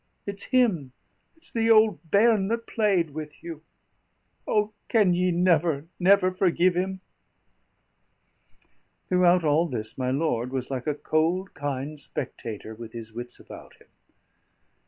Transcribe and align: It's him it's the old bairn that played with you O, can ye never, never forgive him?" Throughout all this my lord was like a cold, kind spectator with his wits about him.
It's 0.25 0.45
him 0.45 0.93
it's 1.37 1.51
the 1.51 1.69
old 1.69 2.09
bairn 2.09 2.47
that 2.47 2.65
played 2.65 3.11
with 3.11 3.43
you 3.43 3.61
O, 4.47 4.73
can 4.89 5.13
ye 5.13 5.29
never, 5.29 5.85
never 5.99 6.31
forgive 6.31 6.73
him?" 6.73 7.01
Throughout 9.09 9.43
all 9.43 9.67
this 9.67 9.99
my 9.99 10.09
lord 10.09 10.51
was 10.51 10.71
like 10.71 10.87
a 10.87 10.95
cold, 10.95 11.53
kind 11.53 11.99
spectator 12.01 12.73
with 12.73 12.93
his 12.93 13.13
wits 13.13 13.39
about 13.39 13.75
him. 13.75 13.89